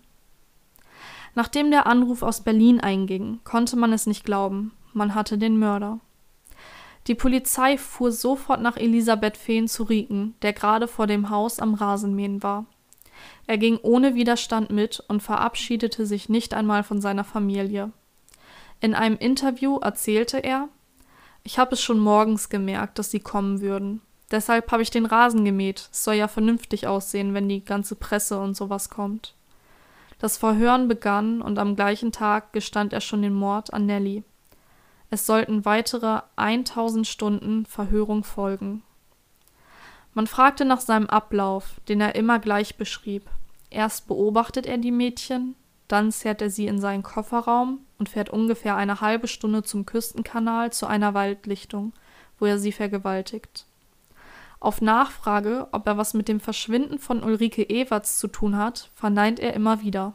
Nachdem 1.36 1.72
der 1.72 1.88
Anruf 1.88 2.22
aus 2.22 2.42
Berlin 2.42 2.82
einging, 2.82 3.40
konnte 3.46 3.78
man 3.78 3.94
es 3.94 4.06
nicht 4.08 4.26
glauben, 4.26 4.74
man 4.94 5.16
hatte 5.16 5.38
den 5.38 5.58
Mörder. 5.58 6.00
Die 7.08 7.16
Polizei 7.16 7.78
fuhr 7.78 8.12
sofort 8.12 8.62
nach 8.62 8.76
Elisabeth 8.78 9.38
Fehn 9.38 9.70
zu 9.70 9.84
Rieken, 9.84 10.36
der 10.42 10.52
gerade 10.54 10.88
vor 10.90 11.08
dem 11.08 11.30
Haus 11.30 11.60
am 11.60 11.74
Rasenmähen 11.76 12.44
war. 12.44 12.66
Er 13.48 13.58
ging 13.58 13.80
ohne 13.82 14.16
Widerstand 14.16 14.70
mit 14.70 15.02
und 15.08 15.24
verabschiedete 15.24 16.06
sich 16.06 16.28
nicht 16.30 16.54
einmal 16.54 16.84
von 16.84 17.00
seiner 17.00 17.24
Familie. 17.24 17.92
In 18.82 18.94
einem 18.94 19.18
Interview 19.18 19.78
erzählte 19.80 20.38
er, 20.40 20.68
ich 21.46 21.60
habe 21.60 21.76
es 21.76 21.82
schon 21.82 22.00
morgens 22.00 22.50
gemerkt, 22.50 22.98
dass 22.98 23.12
sie 23.12 23.20
kommen 23.20 23.62
würden. 23.62 24.02
Deshalb 24.32 24.72
habe 24.72 24.82
ich 24.82 24.90
den 24.90 25.06
Rasen 25.06 25.46
gemäht. 25.46 25.90
Es 25.92 26.04
soll 26.04 26.16
ja 26.16 26.28
vernünftig 26.28 26.88
aussehen, 26.88 27.36
wenn 27.36 27.48
die 27.48 27.64
ganze 27.64 27.96
Presse 27.96 28.40
und 28.40 28.58
sowas 28.58 28.90
kommt. 28.90 29.36
Das 30.18 30.38
Verhören 30.38 30.88
begann 30.88 31.44
und 31.44 31.60
am 31.60 31.76
gleichen 31.76 32.12
Tag 32.12 32.52
gestand 32.52 32.94
er 32.94 33.02
schon 33.02 33.22
den 33.22 33.36
Mord 33.36 33.74
an 33.74 33.86
Nelly. 33.86 34.24
Es 35.12 35.28
sollten 35.28 35.66
weitere 35.66 36.22
1000 36.36 37.06
Stunden 37.06 37.68
Verhörung 37.68 38.24
folgen. 38.24 38.82
Man 40.16 40.26
fragte 40.26 40.66
nach 40.66 40.82
seinem 40.82 41.08
Ablauf, 41.08 41.80
den 41.88 42.02
er 42.02 42.16
immer 42.16 42.40
gleich 42.40 42.76
beschrieb. 42.76 43.30
Erst 43.70 44.08
beobachtet 44.08 44.66
er 44.66 44.80
die 44.80 44.92
Mädchen, 44.92 45.54
dann 45.88 46.12
zerrt 46.12 46.42
er 46.42 46.50
sie 46.50 46.66
in 46.66 46.80
seinen 46.80 47.04
Kofferraum 47.04 47.85
und 47.98 48.10
fährt 48.10 48.30
ungefähr 48.30 48.76
eine 48.76 49.02
halbe 49.02 49.28
Stunde 49.28 49.64
zum 49.64 49.86
Küstenkanal 49.86 50.72
zu 50.72 50.88
einer 50.88 51.14
Waldlichtung, 51.14 51.94
wo 52.40 52.46
er 52.46 52.60
sie 52.60 52.72
vergewaltigt. 52.72 53.66
Auf 54.60 54.82
Nachfrage, 54.82 55.68
ob 55.72 55.86
er 55.88 55.98
was 55.98 56.14
mit 56.14 56.28
dem 56.28 56.40
Verschwinden 56.40 56.98
von 56.98 57.24
Ulrike 57.24 57.64
Ewerts 57.64 58.18
zu 58.18 58.28
tun 58.28 58.58
hat, 58.58 58.90
verneint 58.96 59.40
er 59.40 59.54
immer 59.54 59.82
wieder. 59.82 60.14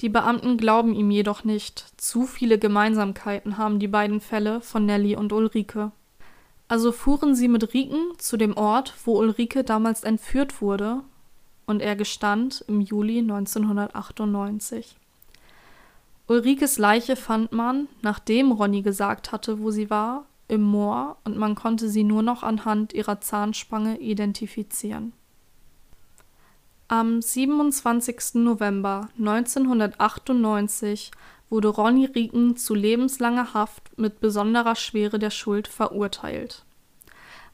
Die 0.00 0.08
Beamten 0.08 0.56
glauben 0.56 0.94
ihm 0.94 1.10
jedoch 1.10 1.44
nicht, 1.44 2.00
zu 2.00 2.26
viele 2.26 2.58
Gemeinsamkeiten 2.58 3.58
haben 3.58 3.78
die 3.78 3.88
beiden 3.88 4.20
Fälle 4.20 4.60
von 4.60 4.86
Nelly 4.86 5.16
und 5.16 5.32
Ulrike. 5.32 5.92
Also 6.66 6.92
fuhren 6.92 7.34
sie 7.34 7.48
mit 7.48 7.74
Riken 7.74 8.18
zu 8.18 8.36
dem 8.36 8.56
Ort, 8.56 8.94
wo 9.04 9.18
Ulrike 9.18 9.64
damals 9.64 10.02
entführt 10.02 10.60
wurde 10.60 11.02
und 11.66 11.80
er 11.80 11.96
gestand 11.96 12.64
im 12.68 12.80
Juli 12.80 13.18
1998. 13.18 14.96
Ulrikes 16.26 16.78
Leiche 16.78 17.16
fand 17.16 17.52
man, 17.52 17.88
nachdem 18.00 18.50
Ronny 18.52 18.80
gesagt 18.82 19.30
hatte, 19.30 19.60
wo 19.60 19.70
sie 19.70 19.90
war, 19.90 20.24
im 20.48 20.62
Moor 20.62 21.18
und 21.24 21.36
man 21.36 21.54
konnte 21.54 21.88
sie 21.88 22.04
nur 22.04 22.22
noch 22.22 22.42
anhand 22.42 22.92
ihrer 22.92 23.20
Zahnspange 23.20 23.98
identifizieren. 23.98 25.12
Am 26.88 27.20
27. 27.20 28.34
November 28.34 29.08
1998 29.18 31.10
wurde 31.50 31.68
Ronny 31.68 32.06
Rieken 32.06 32.56
zu 32.56 32.74
lebenslanger 32.74 33.54
Haft 33.54 33.98
mit 33.98 34.20
besonderer 34.20 34.76
Schwere 34.76 35.18
der 35.18 35.30
Schuld 35.30 35.68
verurteilt. 35.68 36.64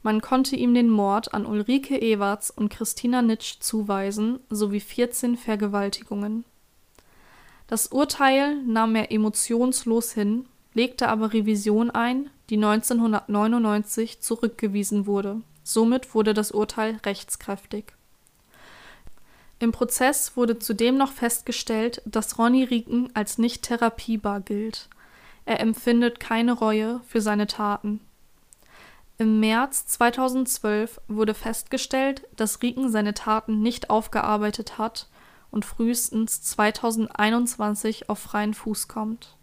Man 0.03 0.21
konnte 0.21 0.55
ihm 0.55 0.73
den 0.73 0.89
Mord 0.89 1.33
an 1.33 1.45
Ulrike 1.45 1.97
Ewerts 1.97 2.51
und 2.51 2.69
Christina 2.69 3.21
Nitsch 3.21 3.59
zuweisen 3.59 4.39
sowie 4.49 4.79
14 4.79 5.37
Vergewaltigungen. 5.37 6.43
Das 7.71 7.87
Urteil 7.87 8.61
nahm 8.63 8.95
er 8.97 9.13
emotionslos 9.13 10.11
hin, 10.11 10.45
legte 10.73 11.07
aber 11.07 11.31
Revision 11.31 11.89
ein, 11.89 12.29
die 12.49 12.57
1999 12.57 14.19
zurückgewiesen 14.19 15.05
wurde. 15.05 15.39
Somit 15.63 16.13
wurde 16.13 16.33
das 16.33 16.51
Urteil 16.51 16.99
rechtskräftig. 17.05 17.93
Im 19.59 19.71
Prozess 19.71 20.35
wurde 20.35 20.59
zudem 20.59 20.97
noch 20.97 21.13
festgestellt, 21.13 22.01
dass 22.03 22.37
Ronny 22.37 22.65
Rieken 22.65 23.09
als 23.13 23.37
nicht 23.37 23.61
therapiebar 23.61 24.41
gilt. 24.41 24.89
Er 25.45 25.61
empfindet 25.61 26.19
keine 26.19 26.51
Reue 26.51 26.99
für 27.07 27.21
seine 27.21 27.47
Taten. 27.47 28.01
Im 29.17 29.39
März 29.39 29.87
2012 29.87 30.99
wurde 31.07 31.33
festgestellt, 31.33 32.27
dass 32.35 32.61
Rieken 32.61 32.91
seine 32.91 33.13
Taten 33.13 33.61
nicht 33.61 33.89
aufgearbeitet 33.89 34.77
hat 34.77 35.07
und 35.51 35.65
frühestens 35.65 36.41
2021 36.41 38.09
auf 38.09 38.19
freien 38.19 38.53
Fuß 38.53 38.87
kommt. 38.87 39.35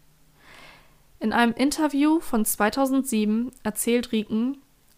In 1.19 1.33
einem 1.33 1.53
Interview 1.53 2.19
von 2.19 2.45
2007 2.45 3.51
erzählt 3.63 4.11
Rieken, 4.11 4.57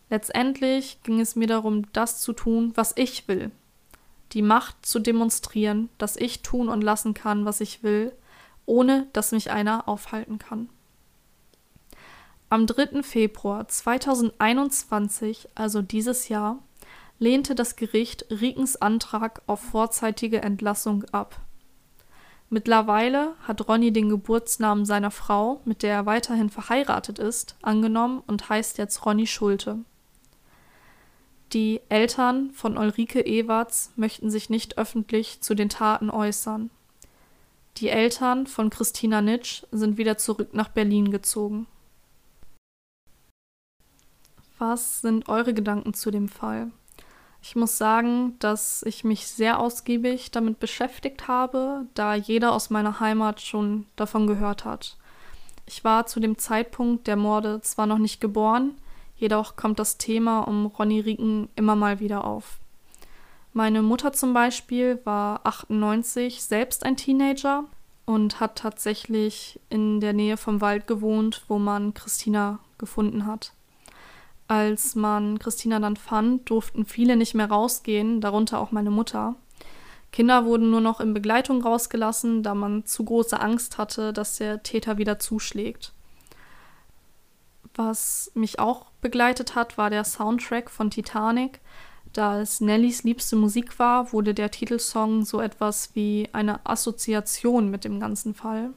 letztendlich 0.09 1.01
ging 1.03 1.19
es 1.19 1.35
mir 1.35 1.47
darum, 1.47 1.91
das 1.93 2.21
zu 2.21 2.33
tun, 2.33 2.71
was 2.75 2.93
ich 2.95 3.27
will. 3.27 3.51
Die 4.33 4.41
Macht 4.41 4.85
zu 4.85 4.99
demonstrieren, 4.99 5.89
dass 5.97 6.15
ich 6.15 6.41
tun 6.41 6.69
und 6.69 6.81
lassen 6.81 7.13
kann, 7.13 7.45
was 7.45 7.59
ich 7.59 7.83
will, 7.83 8.13
ohne 8.65 9.07
dass 9.13 9.31
mich 9.31 9.51
einer 9.51 9.87
aufhalten 9.89 10.39
kann. 10.39 10.69
Am 12.49 12.67
3. 12.67 13.01
Februar 13.03 13.67
2021, 13.67 15.49
also 15.55 15.81
dieses 15.81 16.29
Jahr, 16.29 16.59
lehnte 17.21 17.53
das 17.53 17.75
Gericht 17.75 18.25
Riekens 18.31 18.77
Antrag 18.77 19.43
auf 19.45 19.61
vorzeitige 19.61 20.41
Entlassung 20.41 21.05
ab. 21.11 21.39
Mittlerweile 22.49 23.35
hat 23.43 23.69
Ronny 23.69 23.93
den 23.93 24.09
Geburtsnamen 24.09 24.85
seiner 24.85 25.11
Frau, 25.11 25.61
mit 25.63 25.83
der 25.83 25.93
er 25.93 26.05
weiterhin 26.07 26.49
verheiratet 26.49 27.19
ist, 27.19 27.55
angenommen 27.61 28.23
und 28.25 28.49
heißt 28.49 28.79
jetzt 28.79 29.05
Ronny 29.05 29.27
Schulte. 29.27 29.77
Die 31.53 31.79
Eltern 31.89 32.49
von 32.51 32.75
Ulrike 32.75 33.21
Ewarts 33.21 33.91
möchten 33.95 34.31
sich 34.31 34.49
nicht 34.49 34.79
öffentlich 34.79 35.41
zu 35.41 35.53
den 35.53 35.69
Taten 35.69 36.09
äußern. 36.09 36.71
Die 37.77 37.89
Eltern 37.89 38.47
von 38.47 38.71
Christina 38.71 39.21
Nitsch 39.21 39.63
sind 39.71 39.97
wieder 39.97 40.17
zurück 40.17 40.55
nach 40.55 40.69
Berlin 40.69 41.11
gezogen. 41.11 41.67
Was 44.57 45.01
sind 45.01 45.29
eure 45.29 45.53
Gedanken 45.53 45.93
zu 45.93 46.09
dem 46.09 46.27
Fall? 46.27 46.71
Ich 47.41 47.55
muss 47.55 47.77
sagen, 47.77 48.35
dass 48.39 48.83
ich 48.83 49.03
mich 49.03 49.27
sehr 49.27 49.59
ausgiebig 49.59 50.31
damit 50.31 50.59
beschäftigt 50.59 51.27
habe, 51.27 51.87
da 51.95 52.13
jeder 52.13 52.53
aus 52.53 52.69
meiner 52.69 52.99
Heimat 52.99 53.41
schon 53.41 53.87
davon 53.95 54.27
gehört 54.27 54.63
hat. 54.63 54.97
Ich 55.65 55.83
war 55.83 56.05
zu 56.05 56.19
dem 56.19 56.37
Zeitpunkt 56.37 57.07
der 57.07 57.15
Morde 57.15 57.61
zwar 57.61 57.87
noch 57.87 57.97
nicht 57.97 58.21
geboren, 58.21 58.75
jedoch 59.15 59.55
kommt 59.55 59.79
das 59.79 59.97
Thema 59.97 60.41
um 60.41 60.67
Ronny 60.67 60.99
Rieken 60.99 61.49
immer 61.55 61.75
mal 61.75 61.99
wieder 61.99 62.25
auf. 62.25 62.59
Meine 63.53 63.81
Mutter 63.81 64.13
zum 64.13 64.33
Beispiel 64.33 64.99
war 65.03 65.41
98 65.43 66.43
selbst 66.43 66.85
ein 66.85 66.95
Teenager 66.95 67.65
und 68.05 68.39
hat 68.39 68.57
tatsächlich 68.57 69.59
in 69.69 69.99
der 69.99 70.13
Nähe 70.13 70.37
vom 70.37 70.61
Wald 70.61 70.87
gewohnt, 70.87 71.43
wo 71.47 71.59
man 71.59 71.93
Christina 71.93 72.59
gefunden 72.77 73.25
hat. 73.25 73.53
Als 74.51 74.95
man 74.95 75.39
Christina 75.39 75.79
dann 75.79 75.95
fand, 75.95 76.49
durften 76.49 76.83
viele 76.83 77.15
nicht 77.15 77.35
mehr 77.35 77.49
rausgehen, 77.49 78.19
darunter 78.19 78.59
auch 78.59 78.73
meine 78.73 78.91
Mutter. 78.91 79.35
Kinder 80.11 80.43
wurden 80.43 80.69
nur 80.71 80.81
noch 80.81 80.99
in 80.99 81.13
Begleitung 81.13 81.61
rausgelassen, 81.61 82.43
da 82.43 82.53
man 82.53 82.85
zu 82.85 83.05
große 83.05 83.39
Angst 83.39 83.77
hatte, 83.77 84.11
dass 84.11 84.39
der 84.39 84.61
Täter 84.61 84.97
wieder 84.97 85.19
zuschlägt. 85.19 85.93
Was 87.75 88.29
mich 88.33 88.59
auch 88.59 88.87
begleitet 88.99 89.55
hat, 89.55 89.77
war 89.77 89.89
der 89.89 90.03
Soundtrack 90.03 90.69
von 90.69 90.89
Titanic. 90.89 91.61
Da 92.11 92.41
es 92.41 92.59
Nellys 92.59 93.03
liebste 93.03 93.37
Musik 93.37 93.79
war, 93.79 94.11
wurde 94.11 94.33
der 94.33 94.51
Titelsong 94.51 95.23
so 95.23 95.39
etwas 95.39 95.95
wie 95.95 96.27
eine 96.33 96.59
Assoziation 96.65 97.71
mit 97.71 97.85
dem 97.85 98.01
ganzen 98.01 98.33
Fall. 98.33 98.73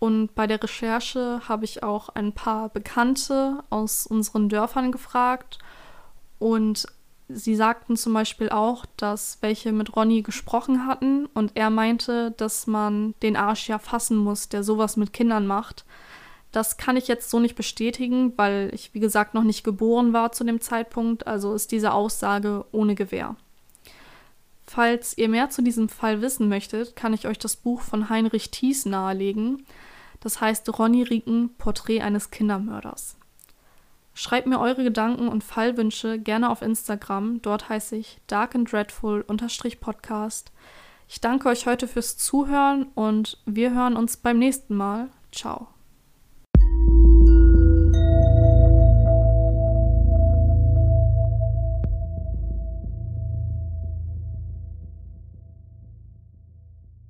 Und 0.00 0.34
bei 0.34 0.48
der 0.48 0.60
Recherche 0.60 1.42
habe 1.48 1.64
ich 1.64 1.84
auch 1.84 2.08
ein 2.08 2.32
paar 2.32 2.70
Bekannte 2.70 3.62
aus 3.70 4.06
unseren 4.06 4.48
Dörfern 4.48 4.90
gefragt. 4.90 5.58
Und 6.38 6.86
Sie 7.32 7.54
sagten 7.54 7.96
zum 7.96 8.12
Beispiel 8.12 8.48
auch, 8.48 8.84
dass 8.96 9.38
welche 9.40 9.70
mit 9.72 9.94
Ronny 9.94 10.22
gesprochen 10.22 10.86
hatten 10.86 11.26
und 11.26 11.52
er 11.54 11.70
meinte, 11.70 12.32
dass 12.32 12.66
man 12.66 13.14
den 13.22 13.36
Arsch 13.36 13.68
ja 13.68 13.78
fassen 13.78 14.16
muss, 14.16 14.48
der 14.48 14.64
sowas 14.64 14.96
mit 14.96 15.12
Kindern 15.12 15.46
macht. 15.46 15.84
Das 16.50 16.76
kann 16.76 16.96
ich 16.96 17.06
jetzt 17.06 17.30
so 17.30 17.38
nicht 17.38 17.54
bestätigen, 17.54 18.32
weil 18.36 18.70
ich, 18.74 18.94
wie 18.94 19.00
gesagt, 19.00 19.34
noch 19.34 19.44
nicht 19.44 19.62
geboren 19.62 20.12
war 20.12 20.32
zu 20.32 20.42
dem 20.42 20.60
Zeitpunkt, 20.60 21.28
also 21.28 21.54
ist 21.54 21.70
diese 21.70 21.92
Aussage 21.92 22.64
ohne 22.72 22.96
Gewähr. 22.96 23.36
Falls 24.66 25.16
ihr 25.16 25.28
mehr 25.28 25.50
zu 25.50 25.62
diesem 25.62 25.88
Fall 25.88 26.22
wissen 26.22 26.48
möchtet, 26.48 26.96
kann 26.96 27.14
ich 27.14 27.28
euch 27.28 27.38
das 27.38 27.54
Buch 27.54 27.80
von 27.80 28.08
Heinrich 28.08 28.50
Thies 28.50 28.86
nahelegen. 28.86 29.64
Das 30.20 30.40
heißt 30.40 30.78
Ronny 30.78 31.02
Rieken, 31.02 31.54
Porträt 31.56 32.02
eines 32.02 32.30
Kindermörders. 32.30 33.16
Schreibt 34.14 34.46
mir 34.46 34.60
eure 34.60 34.84
Gedanken 34.84 35.28
und 35.28 35.44
Fallwünsche 35.44 36.18
gerne 36.18 36.50
auf 36.50 36.62
Instagram. 36.62 37.40
Dort 37.42 37.68
heiße 37.68 37.96
ich 37.96 38.18
dark 38.26 38.54
and 38.54 38.70
dreadful 38.70 39.24
Podcast. 39.80 40.52
Ich 41.08 41.20
danke 41.20 41.48
euch 41.48 41.66
heute 41.66 41.88
fürs 41.88 42.16
Zuhören 42.16 42.86
und 42.94 43.38
wir 43.46 43.72
hören 43.72 43.96
uns 43.96 44.16
beim 44.16 44.38
nächsten 44.38 44.76
Mal. 44.76 45.08
Ciao. 45.32 45.68